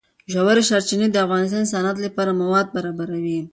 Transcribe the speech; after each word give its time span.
ژورې 0.33 0.63
سرچینې 0.69 1.07
د 1.11 1.17
افغانستان 1.25 1.63
د 1.65 1.71
صنعت 1.73 1.97
لپاره 2.05 2.31
مواد 2.41 2.67
برابروي. 2.75 3.39